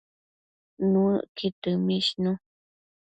[0.91, 2.31] Nuëcqud dëmishnu